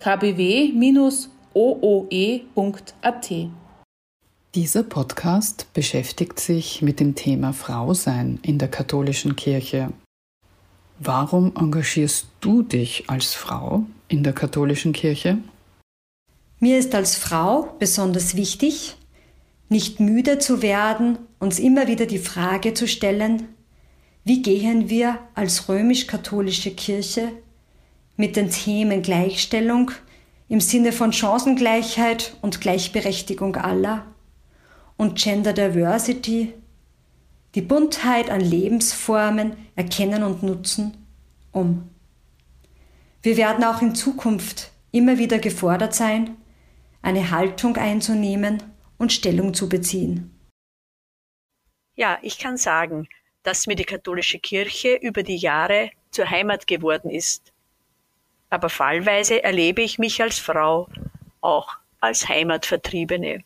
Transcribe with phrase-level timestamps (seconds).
[0.00, 1.28] kbw-ooe.at.
[4.54, 9.92] Dieser Podcast beschäftigt sich mit dem Thema Frausein in der katholischen Kirche.
[10.98, 15.38] Warum engagierst du dich als Frau in der katholischen Kirche?
[16.60, 18.96] Mir ist als Frau besonders wichtig,
[19.68, 23.48] nicht müde zu werden, uns immer wieder die Frage zu stellen,
[24.24, 27.32] wie gehen wir als römisch-katholische Kirche
[28.18, 29.92] mit den Themen Gleichstellung
[30.48, 34.04] im Sinne von Chancengleichheit und Gleichberechtigung aller
[34.96, 36.52] und Gender Diversity,
[37.54, 41.06] die Buntheit an Lebensformen erkennen und nutzen,
[41.52, 41.88] um.
[43.22, 46.36] Wir werden auch in Zukunft immer wieder gefordert sein,
[47.02, 48.62] eine Haltung einzunehmen
[48.98, 50.36] und Stellung zu beziehen.
[51.94, 53.08] Ja, ich kann sagen,
[53.44, 57.52] dass mir die katholische Kirche über die Jahre zur Heimat geworden ist
[58.50, 60.88] aber fallweise erlebe ich mich als Frau
[61.40, 63.42] auch als Heimatvertriebene.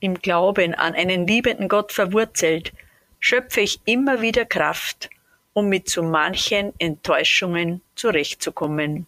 [0.00, 2.72] Im Glauben an einen liebenden Gott verwurzelt,
[3.20, 5.10] schöpfe ich immer wieder Kraft,
[5.52, 9.06] um mit so manchen Enttäuschungen zurechtzukommen.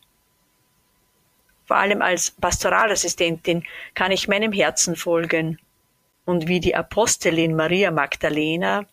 [1.66, 5.58] Vor allem als Pastoralassistentin kann ich meinem Herzen folgen
[6.24, 8.86] und wie die Apostelin Maria Magdalena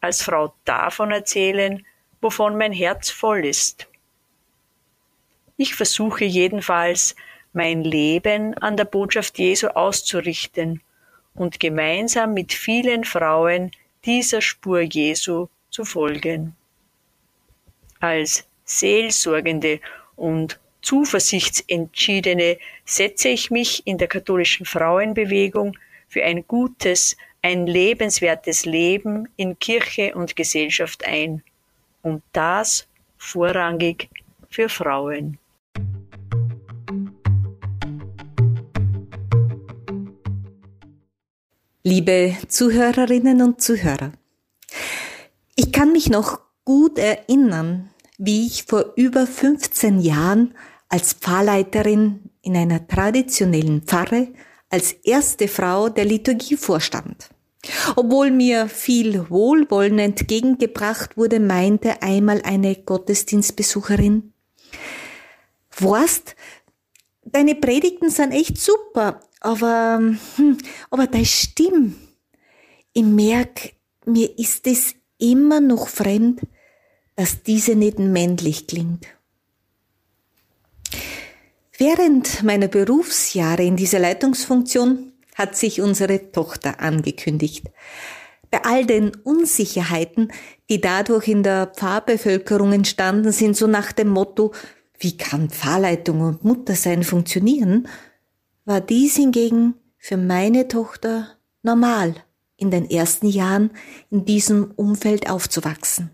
[0.00, 1.84] als Frau davon erzählen,
[2.20, 3.88] wovon mein Herz voll ist.
[5.60, 7.16] Ich versuche jedenfalls,
[7.52, 10.80] mein Leben an der Botschaft Jesu auszurichten
[11.34, 13.72] und gemeinsam mit vielen Frauen
[14.04, 16.54] dieser Spur Jesu zu folgen.
[17.98, 19.80] Als Seelsorgende
[20.14, 29.28] und Zuversichtsentschiedene setze ich mich in der katholischen Frauenbewegung für ein gutes, ein lebenswertes Leben
[29.34, 31.42] in Kirche und Gesellschaft ein.
[32.02, 34.08] Und das vorrangig
[34.48, 35.36] für Frauen.
[41.90, 44.12] Liebe Zuhörerinnen und Zuhörer,
[45.56, 47.88] ich kann mich noch gut erinnern,
[48.18, 50.54] wie ich vor über 15 Jahren
[50.90, 54.28] als Pfarrleiterin in einer traditionellen Pfarre
[54.68, 57.30] als erste Frau der Liturgie vorstand.
[57.96, 64.34] Obwohl mir viel Wohlwollen entgegengebracht wurde, meinte einmal eine Gottesdienstbesucherin,
[65.70, 66.36] Wurst,
[67.24, 70.00] deine Predigten sind echt super, aber,
[70.36, 70.58] hm,
[70.90, 71.92] aber deine Stimme,
[72.92, 73.70] ich merke,
[74.04, 76.40] mir ist es immer noch fremd,
[77.16, 79.06] dass diese nicht männlich klingt.
[81.76, 87.66] Während meiner Berufsjahre in dieser Leitungsfunktion hat sich unsere Tochter angekündigt.
[88.50, 90.32] Bei all den Unsicherheiten,
[90.68, 94.52] die dadurch in der Pfarrbevölkerung entstanden sind, so nach dem Motto,
[94.98, 97.86] wie kann Pfarrleitung und Muttersein funktionieren,
[98.68, 101.28] war dies hingegen für meine Tochter
[101.62, 102.14] normal,
[102.58, 103.70] in den ersten Jahren
[104.10, 106.10] in diesem Umfeld aufzuwachsen.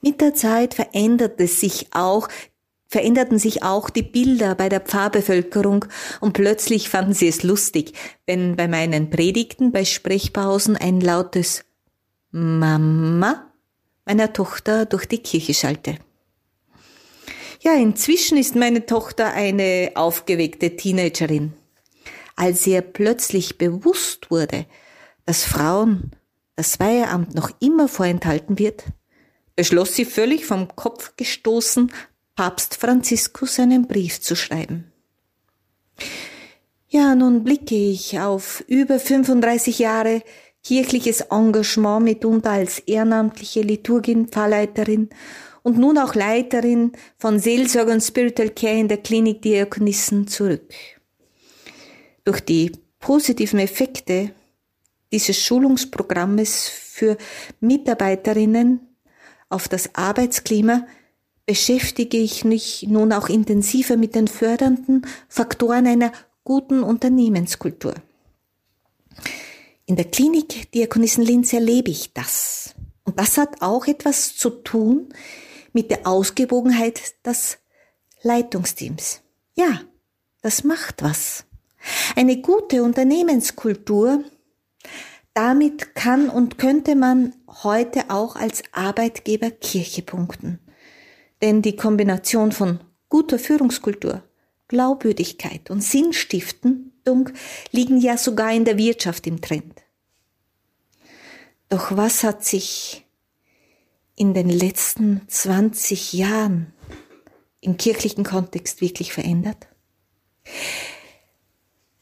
[0.00, 2.28] Mit der Zeit veränderte sich auch,
[2.88, 5.84] veränderten sich auch die Bilder bei der Pfarrbevölkerung
[6.20, 7.92] und plötzlich fanden sie es lustig,
[8.26, 11.64] wenn bei meinen Predigten bei Sprechpausen ein lautes
[12.32, 13.46] Mama
[14.04, 15.98] meiner Tochter durch die Kirche schallte.
[17.64, 21.52] Ja, inzwischen ist meine Tochter eine aufgeweckte Teenagerin.
[22.34, 24.66] Als ihr plötzlich bewusst wurde,
[25.26, 26.10] dass Frauen
[26.56, 28.86] das Weiheamt noch immer vorenthalten wird,
[29.54, 31.92] beschloss sie völlig vom Kopf gestoßen,
[32.34, 34.90] Papst Franziskus einen Brief zu schreiben.
[36.88, 40.24] Ja, nun blicke ich auf über 35 Jahre
[40.64, 45.10] kirchliches Engagement mitunter als ehrenamtliche Liturgin, Pfarrleiterin
[45.62, 50.72] und nun auch Leiterin von Seelsorge und Spiritual Care in der Klinik Diakonissen zurück.
[52.24, 54.32] Durch die positiven Effekte
[55.12, 57.16] dieses Schulungsprogrammes für
[57.60, 58.80] Mitarbeiterinnen
[59.48, 60.86] auf das Arbeitsklima
[61.44, 66.12] beschäftige ich mich nun auch intensiver mit den fördernden Faktoren einer
[66.44, 67.94] guten Unternehmenskultur.
[69.86, 72.74] In der Klinik Diakonissen Linz erlebe ich das.
[73.04, 75.12] Und das hat auch etwas zu tun
[75.72, 77.58] mit der Ausgewogenheit des
[78.22, 79.22] Leitungsteams.
[79.54, 79.80] Ja,
[80.42, 81.44] das macht was.
[82.14, 84.24] Eine gute Unternehmenskultur,
[85.34, 90.58] damit kann und könnte man heute auch als Arbeitgeber Kirche punkten.
[91.40, 94.22] Denn die Kombination von guter Führungskultur,
[94.68, 97.30] Glaubwürdigkeit und Sinnstiftung
[97.72, 99.82] liegen ja sogar in der Wirtschaft im Trend.
[101.68, 103.06] Doch was hat sich
[104.22, 106.72] in den letzten 20 Jahren
[107.60, 109.66] im kirchlichen Kontext wirklich verändert?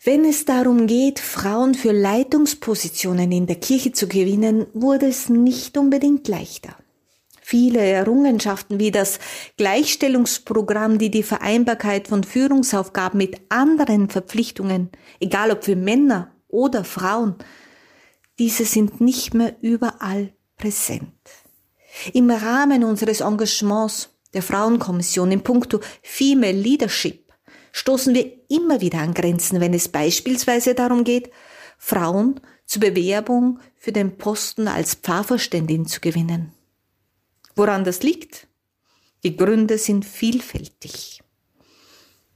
[0.05, 5.79] Wenn es darum geht, Frauen für Leitungspositionen in der Kirche zu gewinnen, wurde es nicht
[5.79, 6.77] unbedingt leichter.
[7.41, 9.19] Viele Errungenschaften wie das
[9.57, 14.91] Gleichstellungsprogramm, die die Vereinbarkeit von Führungsaufgaben mit anderen Verpflichtungen,
[15.21, 17.37] egal ob für Männer oder Frauen,
[18.39, 21.15] diese sind nicht mehr überall präsent.
[22.13, 27.33] Im Rahmen unseres Engagements der Frauenkommission in puncto Female Leadership
[27.73, 31.31] stoßen wir immer wieder an Grenzen, wenn es beispielsweise darum geht,
[31.79, 36.53] Frauen zur Bewerbung für den Posten als Pfarrverständin zu gewinnen.
[37.55, 38.47] Woran das liegt?
[39.23, 41.23] Die Gründe sind vielfältig.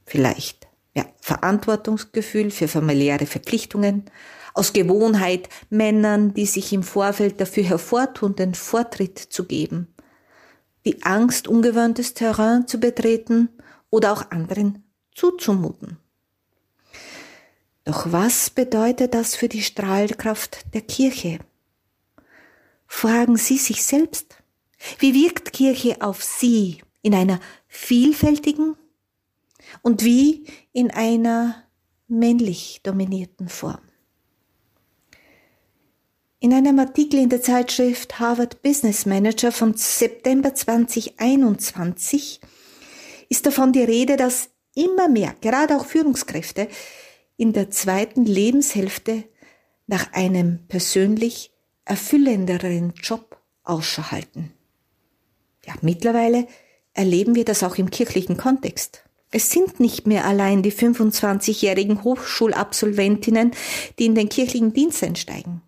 [0.05, 0.64] Vielleicht
[0.95, 4.05] ja, Verantwortungsgefühl für familiäre Verpflichtungen,
[4.53, 9.93] aus Gewohnheit Männern, die sich im Vorfeld dafür hervortun, den Vortritt zu geben,
[10.85, 13.49] die Angst, ungewöhntes Terrain zu betreten
[13.89, 14.83] oder auch anderen
[15.13, 15.97] zuzumuten.
[17.83, 21.39] Doch was bedeutet das für die Strahlkraft der Kirche?
[22.87, 24.37] Fragen Sie sich selbst,
[24.99, 28.75] wie wirkt Kirche auf Sie in einer vielfältigen
[29.81, 31.63] und wie in einer
[32.07, 33.81] männlich dominierten Form?
[36.39, 42.39] In einem Artikel in der Zeitschrift Harvard Business Manager von September 2021
[43.29, 46.67] ist davon die Rede, dass immer mehr, gerade auch Führungskräfte,
[47.37, 49.23] in der zweiten Lebenshälfte
[49.87, 51.51] nach einem persönlich
[51.85, 54.53] erfüllenderen Job Ausschau halten.
[55.65, 56.47] Ja, mittlerweile
[56.93, 59.03] erleben wir das auch im kirchlichen Kontext.
[59.35, 63.51] Es sind nicht mehr allein die 25-jährigen Hochschulabsolventinnen,
[63.99, 65.61] die in den kirchlichen Dienst einsteigen.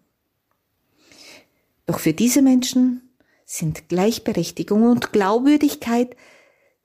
[1.85, 3.01] Doch für diese Menschen
[3.43, 6.15] sind Gleichberechtigung und Glaubwürdigkeit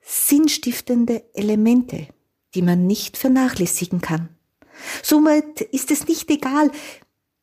[0.01, 2.07] sinnstiftende Elemente,
[2.53, 4.27] die man nicht vernachlässigen kann.
[5.01, 6.69] Somit ist es nicht egal,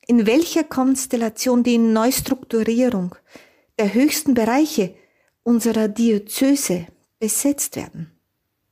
[0.07, 3.15] in welcher Konstellation die Neustrukturierung
[3.79, 4.95] der höchsten Bereiche
[5.45, 6.89] unserer Diözese
[7.19, 8.10] besetzt werden.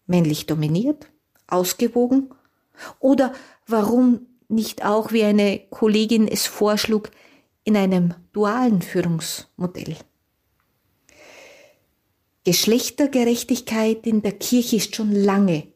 [0.09, 1.07] Männlich dominiert,
[1.47, 2.31] ausgewogen
[2.99, 3.33] oder
[3.67, 7.11] warum nicht auch, wie eine Kollegin es vorschlug,
[7.65, 9.97] in einem dualen Führungsmodell.
[12.45, 15.69] Geschlechtergerechtigkeit in der Kirche ist schon lange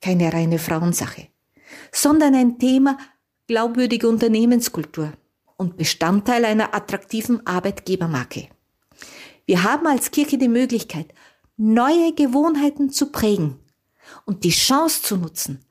[0.00, 1.26] keine reine Frauensache,
[1.90, 2.98] sondern ein Thema
[3.48, 5.12] glaubwürdige Unternehmenskultur
[5.56, 8.48] und Bestandteil einer attraktiven Arbeitgebermarke.
[9.44, 11.12] Wir haben als Kirche die Möglichkeit,
[11.56, 13.58] neue Gewohnheiten zu prägen
[14.24, 15.64] und die Chance zu nutzen,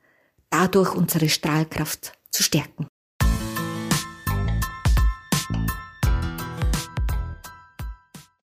[0.50, 2.86] dadurch unsere Strahlkraft zu stärken.